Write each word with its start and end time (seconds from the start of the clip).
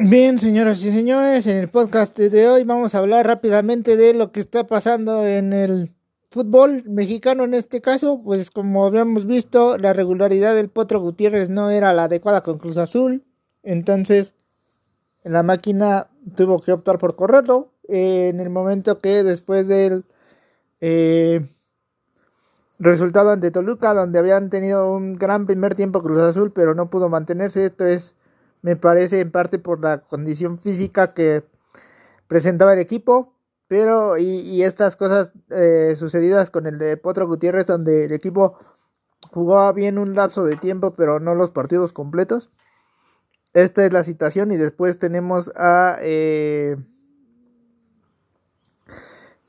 Bien, 0.00 0.38
señoras 0.38 0.80
y 0.84 0.92
señores, 0.92 1.48
en 1.48 1.56
el 1.56 1.68
podcast 1.68 2.16
de 2.16 2.48
hoy 2.48 2.62
vamos 2.62 2.94
a 2.94 2.98
hablar 2.98 3.26
rápidamente 3.26 3.96
de 3.96 4.14
lo 4.14 4.30
que 4.30 4.38
está 4.38 4.64
pasando 4.64 5.26
en 5.26 5.52
el 5.52 5.92
fútbol 6.30 6.84
mexicano 6.84 7.42
en 7.42 7.52
este 7.52 7.80
caso, 7.80 8.22
pues 8.22 8.52
como 8.52 8.86
habíamos 8.86 9.26
visto, 9.26 9.76
la 9.76 9.92
regularidad 9.92 10.54
del 10.54 10.68
Potro 10.68 11.00
Gutiérrez 11.00 11.50
no 11.50 11.70
era 11.70 11.92
la 11.94 12.04
adecuada 12.04 12.42
con 12.44 12.58
Cruz 12.58 12.76
Azul, 12.76 13.24
entonces 13.64 14.36
la 15.24 15.42
máquina 15.42 16.06
tuvo 16.36 16.60
que 16.60 16.70
optar 16.70 16.98
por 16.98 17.16
correrlo. 17.16 17.72
En 17.88 18.38
el 18.38 18.50
momento 18.50 19.00
que 19.00 19.24
después 19.24 19.66
del 19.66 20.04
eh, 20.80 21.44
resultado 22.78 23.30
ante 23.30 23.50
Toluca, 23.50 23.94
donde 23.94 24.20
habían 24.20 24.48
tenido 24.48 24.92
un 24.92 25.14
gran 25.14 25.46
primer 25.46 25.74
tiempo 25.74 26.00
Cruz 26.02 26.18
Azul, 26.18 26.52
pero 26.52 26.76
no 26.76 26.88
pudo 26.88 27.08
mantenerse, 27.08 27.64
esto 27.64 27.84
es 27.84 28.14
me 28.62 28.76
parece 28.76 29.20
en 29.20 29.30
parte 29.30 29.58
por 29.58 29.80
la 29.80 30.00
condición 30.02 30.58
física 30.58 31.14
que 31.14 31.44
presentaba 32.26 32.72
el 32.74 32.78
equipo, 32.78 33.34
pero 33.68 34.16
y, 34.16 34.62
estas 34.62 34.96
cosas 34.96 35.32
eh, 35.50 35.94
sucedidas 35.96 36.50
con 36.50 36.66
el 36.66 36.78
de 36.78 36.96
Potro 36.96 37.26
Gutiérrez, 37.26 37.66
donde 37.66 38.06
el 38.06 38.12
equipo 38.12 38.56
jugaba 39.30 39.72
bien 39.72 39.98
un 39.98 40.14
lapso 40.14 40.44
de 40.44 40.56
tiempo, 40.56 40.94
pero 40.94 41.20
no 41.20 41.34
los 41.34 41.50
partidos 41.50 41.92
completos. 41.92 42.50
Esta 43.54 43.84
es 43.84 43.92
la 43.92 44.04
situación 44.04 44.52
y 44.52 44.56
después 44.56 44.98
tenemos 44.98 45.50
a... 45.56 45.98
Eh, 46.00 46.76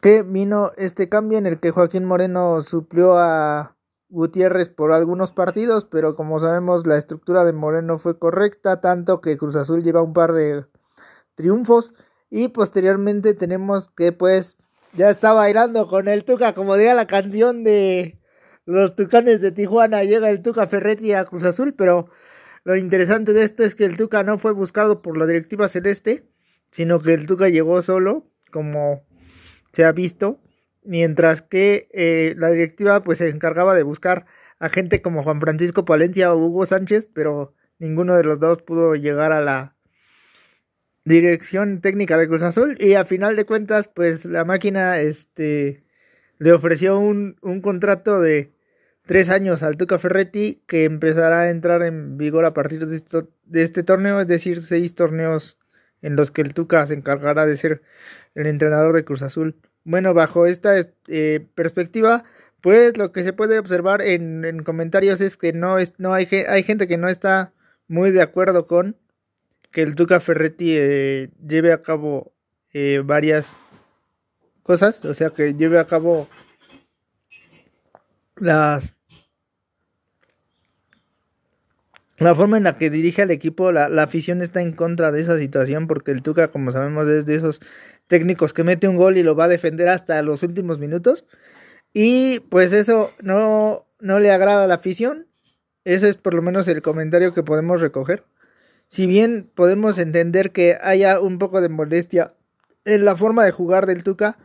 que 0.02 0.24
vino 0.24 0.72
este 0.78 1.10
cambio 1.10 1.38
en 1.38 1.46
el 1.46 1.60
que 1.60 1.72
Joaquín 1.72 2.06
Moreno 2.06 2.62
suplió 2.62 3.18
a 3.18 3.76
Gutiérrez 4.10 4.70
por 4.70 4.92
algunos 4.92 5.32
partidos, 5.32 5.86
pero 5.86 6.16
como 6.16 6.40
sabemos 6.40 6.88
la 6.88 6.98
estructura 6.98 7.44
de 7.46 7.54
Moreno 7.54 7.98
fue 7.98 8.18
correcta, 8.18 8.82
tanto 8.82 9.22
que 9.22 9.38
Cruz 9.38 9.56
Azul 9.56 9.84
lleva 9.84 10.02
un 10.02 10.14
par 10.14 10.34
de 10.34 10.66
triunfos. 11.36 11.94
Y 12.32 12.50
posteriormente 12.50 13.34
tenemos 13.34 13.88
que 13.88 14.12
pues 14.12 14.58
ya 14.94 15.10
está 15.10 15.34
bailando 15.34 15.88
con 15.88 16.08
el 16.08 16.26
Tuca, 16.26 16.54
como 16.54 16.76
diría 16.76 16.94
la 16.94 17.08
canción 17.08 17.64
de 17.64 18.20
los 18.66 18.96
Tucanes 18.96 19.42
de 19.42 19.52
Tijuana, 19.52 20.04
llega 20.04 20.30
el 20.30 20.42
Tuca 20.42 20.68
Ferretti 20.68 21.14
a 21.14 21.26
Cruz 21.26 21.44
Azul, 21.44 21.74
pero 21.74 22.10
lo 22.64 22.76
interesante 22.76 23.34
de 23.34 23.44
esto 23.44 23.64
es 23.64 23.76
que 23.76 23.86
el 23.86 23.98
Tuca 23.98 24.24
no 24.24 24.38
fue 24.38 24.52
buscado 24.52 25.02
por 25.02 25.18
la 25.18 25.26
directiva 25.26 25.70
celeste, 25.70 26.28
sino 26.72 27.00
que 27.00 27.14
el 27.14 27.26
Tuca 27.26 27.50
llegó 27.50 27.82
solo, 27.82 28.28
como 28.52 29.02
se 29.72 29.86
ha 29.86 29.92
visto, 29.92 30.40
mientras 30.90 31.44
que 31.44 31.88
eh, 31.94 32.34
la 32.36 32.50
directiva 32.50 33.04
pues 33.04 33.20
se 33.20 33.30
encargaba 33.30 33.76
de 33.76 33.84
buscar 33.84 34.26
a 34.58 34.70
gente 34.70 35.04
como 35.04 35.22
Juan 35.22 35.40
Francisco 35.40 35.86
Palencia 35.86 36.34
o 36.34 36.38
Hugo 36.38 36.66
Sánchez, 36.66 37.12
pero 37.14 37.54
ninguno 37.78 38.18
de 38.18 38.24
los 38.24 38.40
dos 38.40 38.64
pudo 38.64 38.96
llegar 38.96 39.32
a 39.32 39.40
la 39.40 39.76
dirección 41.06 41.82
técnica 41.82 42.18
de 42.18 42.28
Cruz 42.28 42.42
Azul 42.42 42.76
y 42.80 42.96
a 42.96 43.06
final 43.06 43.36
de 43.36 43.46
cuentas 43.46 43.88
pues 43.88 44.26
la 44.26 44.46
máquina 44.46 45.00
este 45.00 45.84
le 46.40 46.54
ofreció 46.54 47.00
un, 47.00 47.36
un 47.44 47.62
contrato 47.62 48.20
de 48.20 48.52
tres 49.06 49.30
años 49.30 49.62
al 49.62 49.78
Tuca 49.78 50.00
Ferretti 50.00 50.64
que 50.66 50.86
empezará 50.86 51.42
a 51.42 51.50
entrar 51.52 51.84
en 51.84 52.18
vigor 52.18 52.46
a 52.46 52.56
partir 52.56 52.88
de, 52.88 53.00
de 53.46 53.64
este 53.64 53.84
torneo, 53.84 54.20
es 54.22 54.28
decir, 54.28 54.62
seis 54.62 54.96
torneos 54.96 55.60
en 56.02 56.16
los 56.16 56.32
que 56.32 56.42
el 56.42 56.56
Tuca 56.56 56.88
se 56.88 56.96
encargará 56.96 57.46
de 57.46 57.58
ser 57.58 57.84
el 58.34 58.48
entrenador 58.48 58.94
de 58.94 59.06
Cruz 59.06 59.22
Azul. 59.22 59.56
Bueno, 59.84 60.14
bajo 60.14 60.46
esta 60.46 60.76
eh, 61.08 61.48
perspectiva, 61.56 62.24
pues 62.62 62.98
lo 62.98 63.12
que 63.12 63.24
se 63.24 63.34
puede 63.34 63.60
observar 63.60 64.02
en, 64.02 64.64
comentarios 64.64 65.22
es 65.22 65.38
que 65.38 65.54
no, 65.54 65.80
es, 65.80 65.94
no 65.98 66.14
hay, 66.14 66.28
hay 66.48 66.64
gente 66.64 66.88
que 66.88 66.98
no 66.98 67.10
está 67.10 67.54
muy 67.88 68.12
de 68.12 68.22
acuerdo 68.22 68.66
con 68.66 68.98
que 69.72 69.82
el 69.82 69.96
Tuca 69.96 70.20
Ferretti 70.20 70.76
eh, 70.76 71.30
lleve 71.46 71.72
a 71.74 71.82
cabo 71.82 72.34
eh, 72.74 73.02
varias 73.04 73.56
cosas, 74.64 75.04
o 75.06 75.14
sea, 75.14 75.30
que 75.30 75.54
lleve 75.54 75.80
a 75.80 75.86
cabo 75.86 76.28
las 78.36 78.96
la 82.18 82.36
forma 82.36 82.58
en 82.58 82.64
la 82.66 82.78
que 82.78 82.90
dirige 82.90 83.22
al 83.22 83.32
equipo, 83.32 83.72
la, 83.72 83.88
la, 83.88 84.04
afición 84.04 84.42
está 84.42 84.62
en 84.62 84.74
contra 84.74 85.12
de 85.14 85.22
esa 85.22 85.38
situación 85.38 85.88
porque 85.88 86.12
el 86.12 86.22
Tuca, 86.22 86.50
como 86.50 86.72
sabemos, 86.74 87.08
es 87.08 87.26
de 87.26 87.36
esos 87.36 87.62
técnicos 88.10 88.54
que 88.54 88.66
mete 88.66 88.88
un 88.90 88.98
gol 88.98 89.18
y 89.18 89.24
lo 89.24 89.36
va 89.36 89.46
a 89.46 89.48
defender 89.48 89.88
hasta 89.88 90.22
los 90.22 90.44
últimos 90.44 90.80
minutos. 90.80 91.26
Y 91.94 92.40
pues 92.50 92.74
eso 92.74 93.12
no, 93.22 93.86
no 94.00 94.20
le 94.20 94.32
agrada 94.32 94.66
a 94.66 94.68
la 94.68 94.74
afición. 94.74 95.28
Ese 95.86 96.10
es 96.10 96.18
por 96.18 96.34
lo 96.34 96.42
menos 96.42 96.68
el 96.68 96.82
comentario 96.82 97.34
que 97.34 97.44
podemos 97.44 97.80
recoger. 97.80 98.26
Si 98.88 99.06
bien 99.06 99.50
podemos 99.56 99.98
entender 100.00 100.52
que 100.52 100.78
haya 100.82 101.20
un 101.22 101.38
poco 101.38 101.62
de 101.62 101.70
molestia 101.70 102.34
en 102.84 103.06
la 103.06 103.16
forma 103.16 103.46
de 103.46 103.52
jugar 103.52 103.86
del 103.86 104.04
Tuca, 104.04 104.38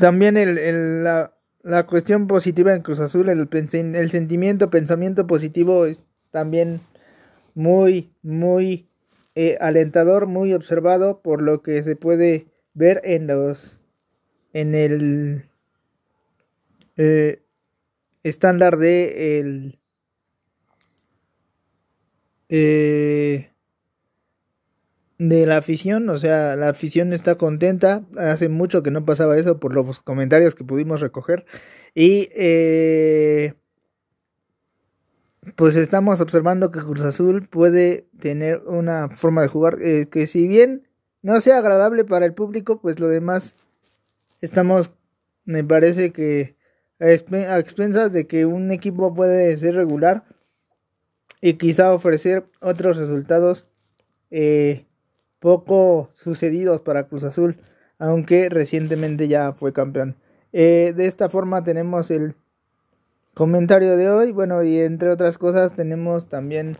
también 0.00 0.38
el, 0.38 1.04
la, 1.04 1.34
la, 1.62 1.86
cuestión 1.86 2.26
positiva 2.26 2.74
en 2.74 2.80
Cruz 2.80 3.00
Azul, 3.00 3.28
el, 3.28 3.48
el 3.50 4.10
sentimiento, 4.10 4.70
pensamiento 4.70 5.26
positivo 5.26 5.84
es 5.84 6.02
también 6.30 6.80
muy, 7.54 8.10
muy 8.22 8.89
eh, 9.34 9.56
alentador, 9.60 10.26
muy 10.26 10.52
observado 10.52 11.22
por 11.22 11.42
lo 11.42 11.62
que 11.62 11.82
se 11.82 11.96
puede 11.96 12.46
ver 12.74 13.00
en 13.04 13.26
los 13.26 13.80
en 14.52 14.74
el 14.74 15.44
eh, 16.96 17.42
estándar 18.24 18.76
de 18.76 19.38
el 19.38 19.78
eh, 22.48 23.50
de 25.18 25.46
la 25.46 25.58
afición, 25.58 26.08
o 26.08 26.16
sea, 26.16 26.56
la 26.56 26.70
afición 26.70 27.12
está 27.12 27.36
contenta, 27.36 28.06
hace 28.16 28.48
mucho 28.48 28.82
que 28.82 28.90
no 28.90 29.04
pasaba 29.04 29.38
eso 29.38 29.60
por 29.60 29.74
los 29.74 30.00
comentarios 30.00 30.54
que 30.54 30.64
pudimos 30.64 31.00
recoger. 31.00 31.44
Y 31.94 32.30
pues 35.56 35.76
estamos 35.76 36.20
observando 36.20 36.70
que 36.70 36.80
Cruz 36.80 37.02
Azul 37.02 37.48
puede 37.48 38.06
tener 38.18 38.62
una 38.66 39.08
forma 39.08 39.42
de 39.42 39.48
jugar 39.48 39.78
eh, 39.80 40.06
que 40.10 40.26
si 40.26 40.46
bien 40.46 40.88
no 41.22 41.40
sea 41.40 41.58
agradable 41.58 42.04
para 42.04 42.26
el 42.26 42.34
público, 42.34 42.80
pues 42.80 43.00
lo 43.00 43.08
demás 43.08 43.54
estamos, 44.40 44.92
me 45.44 45.64
parece 45.64 46.12
que 46.12 46.56
a, 46.98 47.58
expensas 47.58 48.12
de 48.12 48.26
que 48.26 48.46
un 48.46 48.70
equipo 48.70 49.14
puede 49.14 49.56
ser 49.56 49.74
regular 49.74 50.24
y 51.40 51.54
quizá 51.54 51.92
ofrecer 51.92 52.44
otros 52.60 52.98
resultados 52.98 53.66
eh, 54.30 54.86
poco 55.38 56.10
sucedidos 56.12 56.82
para 56.82 57.06
Cruz 57.06 57.24
Azul, 57.24 57.56
aunque 57.98 58.48
recientemente 58.50 59.26
ya 59.28 59.52
fue 59.52 59.72
campeón. 59.72 60.16
Eh, 60.52 60.92
de 60.94 61.06
esta 61.06 61.28
forma 61.28 61.62
tenemos 61.62 62.10
el 62.10 62.34
comentario 63.40 63.96
de 63.96 64.10
hoy. 64.10 64.32
Bueno, 64.32 64.62
y 64.62 64.78
entre 64.80 65.08
otras 65.08 65.38
cosas 65.38 65.74
tenemos 65.74 66.28
también 66.28 66.76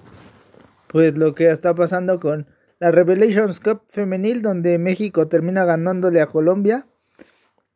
pues 0.89 1.17
lo 1.17 1.35
que 1.35 1.49
está 1.51 1.75
pasando 1.75 2.21
con 2.21 2.49
la 2.79 2.91
Revelations 2.91 3.61
Cup 3.61 3.85
femenil 3.89 4.43
donde 4.43 4.77
México 4.77 5.27
termina 5.27 5.65
ganándole 5.65 6.21
a 6.21 6.27
Colombia. 6.27 6.87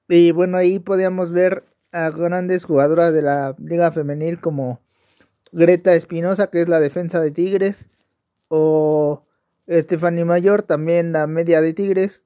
Y 0.06 0.32
bueno, 0.32 0.58
ahí 0.58 0.80
podíamos 0.80 1.32
ver 1.32 1.64
a 1.92 2.10
grandes 2.10 2.66
jugadoras 2.66 3.14
de 3.14 3.22
la 3.22 3.56
liga 3.56 3.90
femenil 3.90 4.38
como 4.38 4.82
Greta 5.50 5.94
Espinosa, 5.94 6.48
que 6.48 6.60
es 6.60 6.68
la 6.68 6.78
defensa 6.78 7.22
de 7.22 7.30
Tigres, 7.30 7.86
o 8.48 9.24
Stephanie 9.66 10.26
Mayor, 10.26 10.60
también 10.60 11.12
la 11.12 11.26
media 11.26 11.62
de 11.62 11.72
Tigres, 11.72 12.22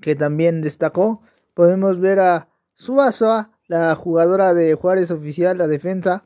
que 0.00 0.16
también 0.16 0.60
destacó. 0.60 1.22
Podemos 1.54 2.00
ver 2.00 2.18
a 2.18 2.48
Suazoa, 2.72 3.53
la 3.66 3.94
jugadora 3.94 4.54
de 4.54 4.74
Juárez 4.74 5.10
oficial, 5.10 5.58
la 5.58 5.66
defensa. 5.66 6.24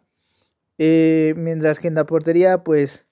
Eh, 0.79 1.35
mientras 1.37 1.81
que 1.81 1.89
en 1.89 1.95
la 1.95 2.07
portería, 2.07 2.63
pues 2.65 3.07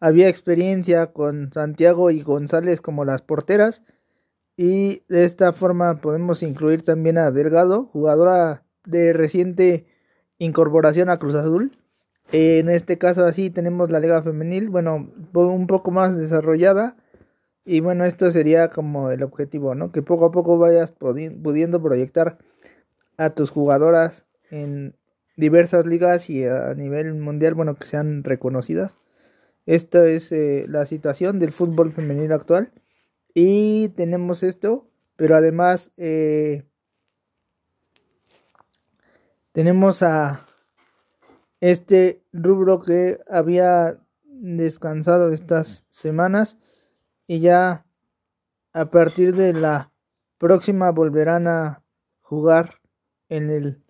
había 0.00 0.28
experiencia 0.28 1.12
con 1.12 1.52
Santiago 1.52 2.10
y 2.10 2.22
González 2.22 2.80
como 2.80 3.04
las 3.04 3.22
porteras. 3.22 3.82
Y 4.56 5.02
de 5.08 5.24
esta 5.24 5.52
forma 5.52 6.00
podemos 6.00 6.42
incluir 6.42 6.82
también 6.82 7.18
a 7.18 7.30
Delgado, 7.30 7.86
jugadora 7.86 8.64
de 8.84 9.12
reciente 9.12 9.86
incorporación 10.38 11.10
a 11.10 11.18
Cruz 11.18 11.34
Azul. 11.34 11.76
en 12.32 12.68
este 12.68 12.98
caso 12.98 13.24
así 13.24 13.50
tenemos 13.50 13.90
la 13.90 14.00
liga 14.00 14.22
femenil, 14.22 14.68
bueno, 14.70 15.10
un 15.34 15.66
poco 15.66 15.90
más 15.90 16.16
desarrollada. 16.16 16.96
Y 17.64 17.80
bueno, 17.80 18.04
esto 18.04 18.30
sería 18.30 18.68
como 18.68 19.10
el 19.10 19.22
objetivo, 19.22 19.74
¿no? 19.74 19.90
Que 19.90 20.02
poco 20.02 20.26
a 20.26 20.30
poco 20.30 20.58
vayas 20.58 20.92
pudiendo 20.92 21.82
proyectar 21.82 22.38
a 23.16 23.30
tus 23.30 23.50
jugadoras 23.50 24.24
en 24.50 24.96
diversas 25.36 25.86
ligas 25.86 26.30
y 26.30 26.44
a 26.44 26.74
nivel 26.74 27.14
mundial, 27.14 27.54
bueno, 27.54 27.74
que 27.76 27.86
sean 27.86 28.24
reconocidas. 28.24 28.98
Esta 29.66 30.06
es 30.06 30.30
eh, 30.32 30.66
la 30.68 30.86
situación 30.86 31.38
del 31.38 31.52
fútbol 31.52 31.92
femenino 31.92 32.34
actual. 32.34 32.72
Y 33.34 33.88
tenemos 33.90 34.42
esto, 34.42 34.88
pero 35.16 35.36
además 35.36 35.90
eh, 35.96 36.64
tenemos 39.52 40.02
a 40.02 40.46
este 41.60 42.22
rubro 42.32 42.78
que 42.78 43.20
había 43.28 43.98
descansado 44.24 45.32
estas 45.32 45.84
semanas 45.88 46.58
y 47.26 47.40
ya 47.40 47.86
a 48.72 48.90
partir 48.90 49.34
de 49.34 49.52
la 49.54 49.90
próxima 50.38 50.90
volverán 50.90 51.48
a 51.48 51.82
jugar 52.20 52.80
en 53.36 53.50
el 53.50 53.82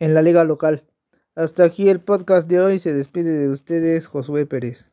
en 0.00 0.14
la 0.14 0.22
liga 0.22 0.44
local. 0.44 0.84
Hasta 1.34 1.64
aquí 1.64 1.88
el 1.88 2.00
podcast 2.00 2.48
de 2.48 2.60
hoy. 2.60 2.78
Se 2.78 2.92
despide 2.92 3.32
de 3.32 3.48
ustedes 3.48 4.06
Josué 4.06 4.46
Pérez. 4.46 4.90